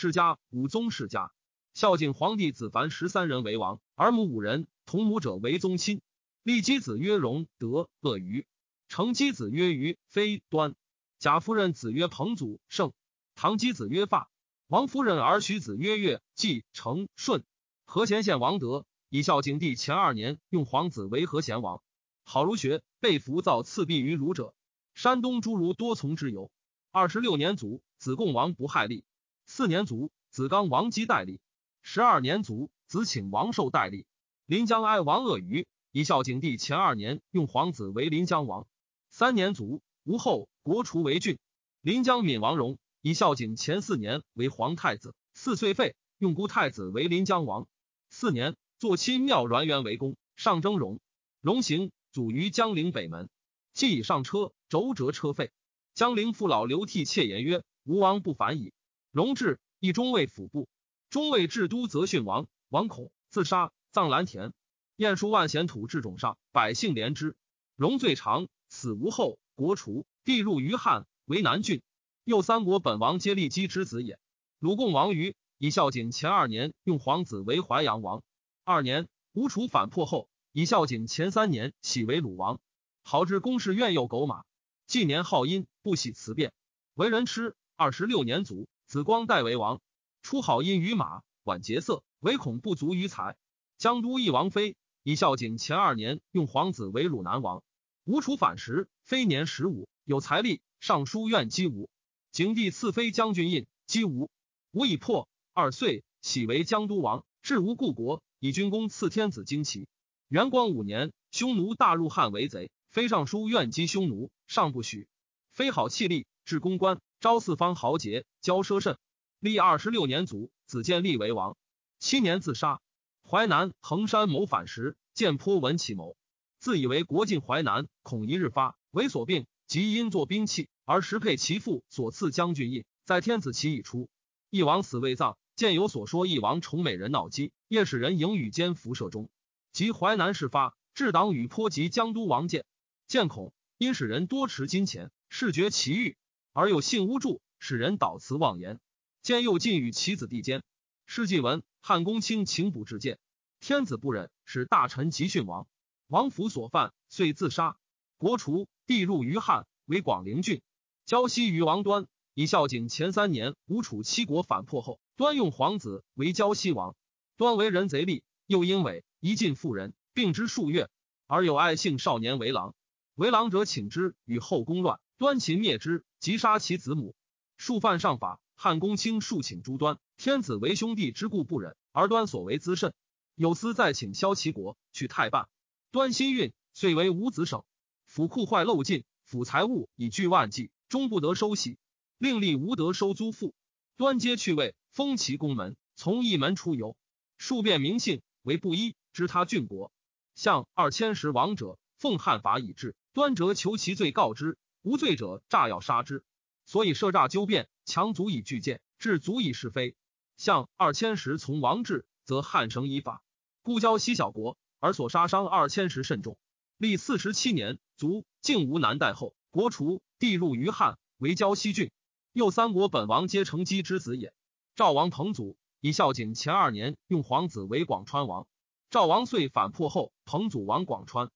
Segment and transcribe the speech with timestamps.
[0.00, 1.30] 世家武宗世家。
[1.74, 6.00] 孝敬皇帝子凡十三人为王，儿母五人，同母者为宗亲。
[6.42, 8.46] 立姬子曰荣德乐于，
[8.88, 10.74] 成姬子曰于非端。
[11.18, 12.94] 贾夫人子曰彭祖胜。
[13.34, 14.30] 唐姬子曰发。
[14.68, 17.44] 王夫人儿许子曰月季成顺。
[17.84, 21.82] 和贤县王德以孝景帝前二年，用皇子为和贤王，
[22.24, 24.54] 好儒学，被服造赐币于儒者。
[24.94, 26.50] 山东诸儒多从之游。
[26.90, 29.04] 二十六年卒，子贡王不害立。
[29.52, 31.40] 四年卒，子刚王姬代立。
[31.82, 34.06] 十二年卒，子请王寿代立。
[34.46, 38.68] 临江哀王鄂虞，以孝景帝前二年，用皇子为临江王。
[39.10, 41.36] 三年卒，吴后，国除为郡。
[41.80, 45.16] 临江闵王荣以孝景前四年为皇太子。
[45.34, 47.66] 四岁废，用孤太子为临江王。
[48.08, 51.00] 四年，坐亲庙栾元为公，上征荣。
[51.40, 53.28] 荣行，祖于江陵北门。
[53.72, 55.50] 既已上车，轴折车废。
[55.92, 58.72] 江陵父老流涕切言曰：“吴王不反矣。”
[59.12, 60.68] 荣至，一中尉府部。
[61.08, 62.46] 中尉至都，则殉王。
[62.68, 64.52] 王恐，自杀，葬蓝田。
[64.94, 67.34] 晏殊万贤土至冢上，百姓怜之。
[67.74, 69.40] 荣最长，死无后。
[69.56, 71.82] 国除，帝入于汉，为南郡。
[72.22, 74.20] 又三国本王皆立姬之子也。
[74.60, 78.22] 鲁共王于以孝景前二年，用皇子为淮阳王。
[78.62, 82.60] 二年，吴楚反破后，以孝景前三年，喜为鲁王。
[83.02, 84.44] 好至公室愿有狗马。
[84.86, 86.52] 纪年好阴，不喜辞变，
[86.94, 87.56] 为人痴。
[87.76, 89.80] 二十六年卒，子光代为王。
[90.20, 93.36] 出好音于马，晚节色，唯恐不足于财。
[93.78, 94.74] 江都义王妃
[95.04, 97.62] 以孝景前二年，用皇子为汝南王。
[98.02, 101.88] 吴楚反时，非年十五，有财力，尚书院击吴。
[102.32, 104.28] 景帝赐妃将军印，击吴。
[104.72, 109.86] 吴已破，二岁，喜为江都王，至吴故国，以军功赐天子旌旗。
[110.26, 112.72] 元光五年，匈奴大入汉为贼。
[112.90, 115.06] 非尚书愿击匈奴，尚不许。
[115.52, 118.98] 非好气力，至公关，招四方豪杰，骄奢甚。
[119.40, 121.58] 历二十六年卒，子建立为王。
[121.98, 122.80] 七年自杀。
[123.28, 126.16] 淮南衡山谋反时，见颇闻其谋，
[126.58, 134.08] 自以为国尽淮南，恐一日发，为所病，即因作兵器，而时配其父所赐将军印，在天子旗已出。
[134.48, 139.28] 义王死未葬，见有所说义王宠美人闹姬，夜使人迎与间辐射中，
[139.72, 142.64] 及淮南事发，至党羽颇及江都王见。
[143.06, 146.16] 见恐，因使人多持金钱，视觉其欲，
[146.60, 148.80] 而有信巫祝，使人导辞妄言。
[149.22, 150.62] 见又尽与其子弟间。
[151.06, 153.18] 世纪文汉公卿请卜至见，
[153.60, 155.66] 天子不忍，使大臣急训王。
[156.06, 157.78] 王府所犯，遂自杀。
[158.18, 160.60] 国除，帝入于汉，为广陵郡。
[161.06, 166.94] 交西于王端，以孝景前三年，吴楚七国反破后，端用皇子为交西王。
[167.38, 170.90] 端为人贼吏，又因为，一进妇人，病之数月，
[171.26, 172.74] 而有爱姓少年为郎。
[173.14, 177.14] 为郎者，请之与后宫乱，端秦灭之，即杀其子母。
[177.56, 179.98] 数犯上法，汉公卿数请诸端。
[180.16, 182.94] 天子为兄弟之故不忍，而端所为滋甚。
[183.34, 185.48] 有司再请萧齐国去太半。
[185.90, 187.64] 端心运，遂为五子省。
[188.06, 191.78] 府库坏漏尽，府财物以巨万计，终不得收悉。
[192.16, 193.54] 另立无德收租赋。
[193.96, 196.96] 端皆去位，封其宫门，从一门出游。
[197.38, 199.92] 数变名姓，为布衣，知他郡国。
[200.34, 202.94] 向二千石王者，奉汉法以治。
[203.12, 206.24] 端折求其罪，告之无罪者，诈要杀之。
[206.64, 209.96] 所以设诈纠辩，强足以拒谏，至足以是非。
[210.36, 213.22] 向二千石从王制，则汉绳以法。
[213.62, 216.38] 故交西小国，而所杀伤二千石甚重。
[216.78, 219.34] 历四十七年，卒，竟无南代后。
[219.50, 221.90] 国除，帝入于汉，为交西郡。
[222.32, 224.32] 又三国本王皆成姬之子也。
[224.76, 228.46] 赵王彭祖以孝景前二年，用皇子为广川王。
[228.88, 231.30] 赵王遂反破后，彭祖王广川。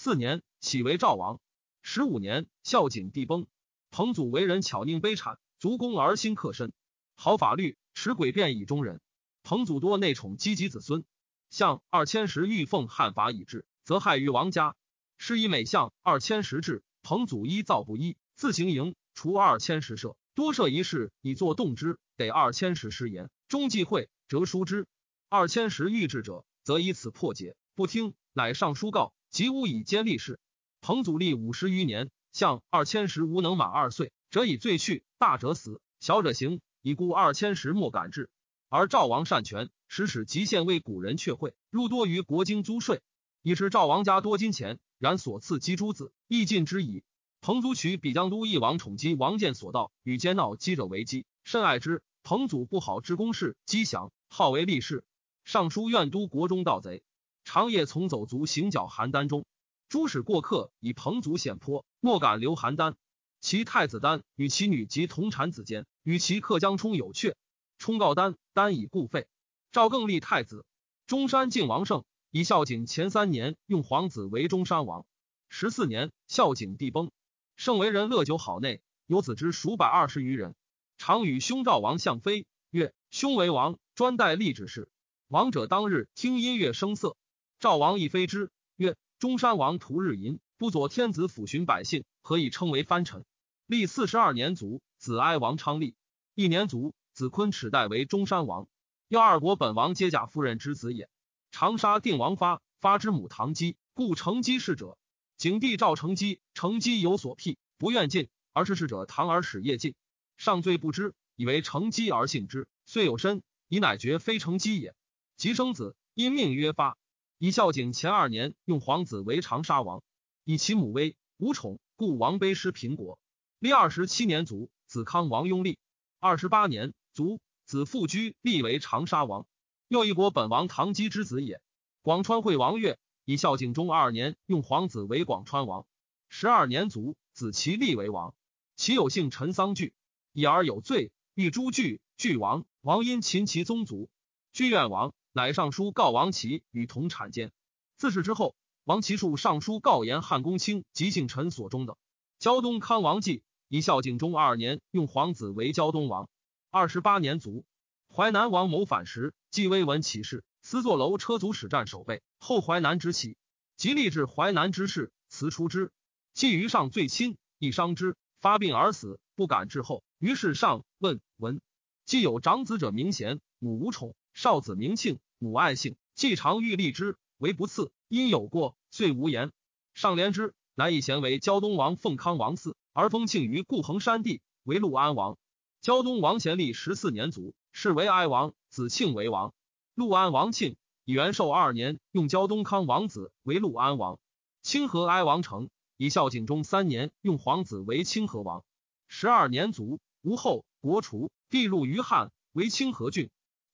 [0.00, 0.42] 四年。
[0.60, 1.40] 起为赵王，
[1.82, 3.48] 十五年，孝景帝崩。
[3.90, 6.72] 彭祖为人巧佞卑谄，足恭而心克深，
[7.16, 9.00] 好法律，持诡辩以中人。
[9.42, 11.04] 彭祖多内宠积及子孙，
[11.50, 14.76] 向二千石欲奉汉法以治，则害于王家。
[15.16, 24.86] 是以每向二千石制，彭祖依造不一，自行营，除二千石设，多设一事以作动之，得二千石失言，终忌讳，折书之。
[25.28, 30.38] 二千石欲治者，则以此破解，不听，乃上书告，及乌以奸立事。
[30.80, 36.60] 彭祖立五十余年，向二千石无能满二岁，者以罪去，大者死，小者刑。
[36.80, 38.30] 以故二千石莫敢至。
[38.68, 43.02] 而赵王善权，使使极限为古人却会，入多于国经租税，
[43.42, 47.02] 以是赵王家多金钱，然所赐及诸子，亦尽之矣。
[47.40, 52.02] 彭祖取比江都义王宠姬王建所盗，与奸闹姬者为姬，甚爱之。
[52.22, 55.04] 彭祖不好之公事，姬祥号为立事。
[55.44, 57.02] 尚书愿都国中盗贼，
[57.50, 59.46] 长夜从走卒行脚邯郸中。
[59.88, 62.94] 诸使过客，以彭祖险颇，莫敢留邯郸。
[63.40, 67.34] 其太子丹与其女及同产子间，与其客江充有阙。
[67.78, 69.28] 充告丹，丹以故废。
[69.72, 70.66] 赵更立太子。
[71.06, 75.06] 中山靖王胜以孝景前三年用皇子为中山王。
[75.48, 77.10] 十四年，孝景帝崩，
[77.56, 80.54] 胜为人乐酒好内，有子之数百二十余人，
[80.98, 84.90] 常与兄赵王相妃曰：“兄为王，专待立之事。”
[85.28, 87.16] 王者当日听音乐声色，
[87.60, 93.24] 赵王亦非之曰：“中山王图日淫，不佐天子抚巡百姓，何以称为藩臣？”
[93.66, 95.96] 历四十二年卒，子哀王昌立。
[96.34, 98.68] 一年卒，子昆齿代为中山王。
[99.08, 101.08] 要二国本王皆贾夫人之子也。
[101.50, 104.96] 长沙定王发，发之母唐姬，故成姬氏者。
[105.36, 109.96] 景帝召成姬，成姬有所辟，不愿进，而是侍者唐而使夜进，
[110.36, 114.94] 上罪不知，以为成姬而信之，遂有身，以乃觉非成姬也。
[115.36, 116.96] 即生子，因命曰发。
[117.40, 120.02] 以孝景前二年，用皇子为长沙王，
[120.42, 123.20] 以其母威无宠，故王卑失平国。
[123.60, 125.78] 历二十七年卒，子康王拥立。
[126.18, 129.46] 二十八年卒，子富居立为长沙王。
[129.86, 131.60] 又一国本王唐姬之子也。
[132.02, 135.86] 广川惠王岳以孝景中二年用皇子为广川王。
[136.28, 138.34] 十二年卒，子其立为王。
[138.74, 139.94] 其有姓陈桑惧，
[140.32, 142.66] 以而有罪，欲诛惧惧王。
[142.80, 144.10] 王因秦其宗族，
[144.52, 147.52] 居愿王，乃上书告王齐与同产奸。
[147.96, 148.54] 自是之后，
[148.84, 151.96] 王齐数上书告言汉公卿及姓陈所中的
[152.38, 153.42] 胶东康王继。
[153.70, 156.30] 以孝景中二年，用皇子为胶东王。
[156.70, 157.66] 二十八年卒。
[158.10, 162.22] 淮南王谋反时，继威闻其事，私坐楼车卒使战守备。
[162.38, 163.36] 后淮南之起，
[163.76, 165.92] 即立至淮南之事，辞出之。
[166.32, 170.02] 继于上最亲，亦伤之，发病而死，不敢至后。
[170.18, 171.60] 于是上问闻，
[172.06, 175.96] 既有长子者名贤，母无宠；少子名庆，母爱幸。
[176.14, 179.50] 既常欲立之，为不次，因有过，遂无言。
[179.94, 182.74] 上怜之，乃以贤为胶东王奉康王嗣。
[182.92, 185.36] 而封庆于固衡山地，为陆安王。
[185.80, 189.52] 胶东王贤立十四年卒，是为哀王，子庆为王。
[189.96, 194.20] 陆安王庆以元寿二年，用胶东康王子为陆安王。
[194.62, 198.62] 清河哀王成以孝景中三年，用皇子为清河王。
[199.08, 203.30] 十二年卒，吴后，国除，帝入于汉，为清河郡。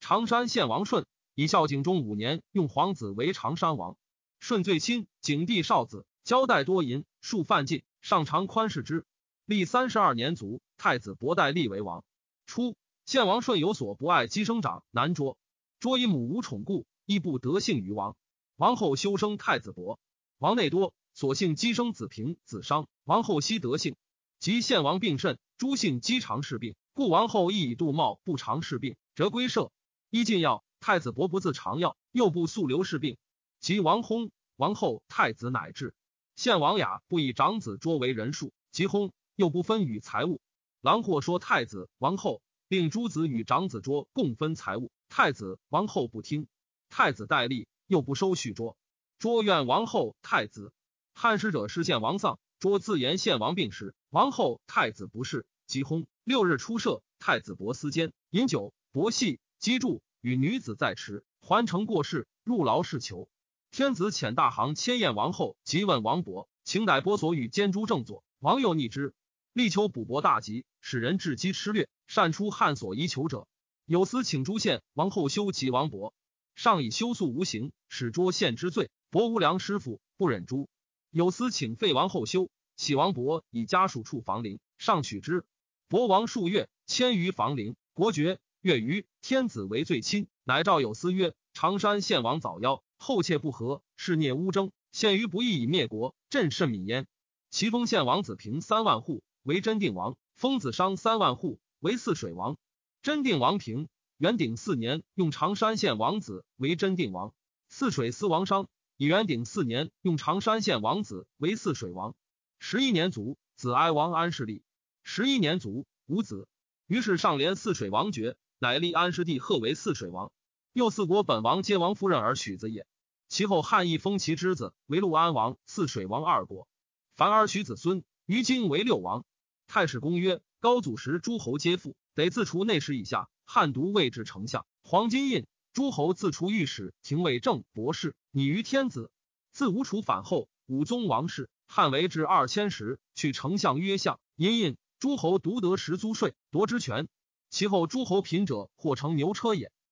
[0.07, 3.97] 常山县王顺以孝景中五年，用皇子为常山王。
[4.39, 9.03] 顺最亲，景帝少子，交代多淫，数犯禁，上常宽视之。
[9.45, 12.03] 历三十二年卒，太子伯代立为王。
[12.45, 12.75] 初，
[13.07, 15.39] 献王顺有所不爱姬生长，难捉。
[15.79, 18.15] 捉以母无宠故，亦不得幸于王。
[18.57, 19.99] 王后修生太子伯，
[20.37, 22.87] 王内多，所幸姬生子平、子商。
[23.05, 23.95] 王后悉得幸。
[24.37, 29.71] 及献王病甚，诸姓姬常侍病，故王后亦以杜茂不常侍病，折归舍。
[30.15, 33.17] 依禁药，太子伯不自尝药，又不速留侍病。
[33.59, 35.93] 及王薨，王后太子乃至。
[36.37, 39.11] 献王雅不以长子捉为人数，即薨。
[39.35, 40.39] 又不分与财物，
[40.79, 44.89] 郎或说太子王后，令诸子与长子桌共分财物。
[45.09, 46.47] 太子王后不听，
[46.87, 48.77] 太子戴笠，又不收续桌。
[49.19, 50.71] 桌怨王后太子。
[51.13, 56.05] 汉使者失献王丧，桌自言献王病时，王后太子不侍，即薨。
[56.23, 63.27] 六日出射，太子伯思间饮酒，伯戏击筑，与女子在池，还城过世，入牢事囚。
[63.71, 68.23] 天子遣大行千宴王后，即问王伯，请逮伯所与监诸正坐。
[68.37, 69.15] 王又逆之。
[69.53, 73.47] 力求补伯大吉，使人至机吃略，善出汉所遗求者。
[73.87, 76.13] 有司请诸县王后修其王伯，
[76.53, 78.91] 上以修素无形，使捉县之罪。
[79.09, 80.69] 伯无良师傅，不忍诛。
[81.09, 85.43] 有司请废王后修，喜王伯以家属处房陵，上取之。
[85.87, 87.75] 伯王数月，迁于房陵。
[87.95, 97.05] 国爵月余，天子为最亲，乃诏有司曰：常山县王早夭，后妾不和，是孽乌征，献于不义以灭国，朕甚悯焉。
[97.51, 99.21] 其封县王子平三万户。
[99.43, 102.57] 为真定王，封子商三万户为泗水王。
[103.03, 107.35] 真定王平元鼎四年，用常山县王子为真定王。
[107.69, 108.67] 泗水司王商
[108.97, 112.15] 以元鼎四年，用常山县王子为泗水王。
[112.57, 114.63] 十一年卒，子哀王安世立。
[115.03, 116.47] 十一年卒，无子。
[116.87, 120.31] 于是上连泗水王爵，乃立安世帝贺为泗水王。
[120.73, 122.85] 又四国本王皆王夫人而许子也。
[123.29, 126.67] 其后汉义封其之子为陆安王、泗水王二国。
[127.15, 129.25] 凡而许子孙，于今为六王。
[129.67, 133.29] 太史公曰：高祖时诸侯皆附，得自除内史以下。
[133.45, 135.45] 汉独位置丞相，黄金印。
[135.73, 139.11] 诸侯自除御史、廷尉、正博士，拟于天子。
[139.51, 144.19] 自吴楚反后，武宗王室，汉为至二千石，去丞相曰相。
[144.37, 147.07] 因印诸侯独得十租税，夺之权。
[147.55, 149.71] 其后诸侯贫者，或乘牛车也。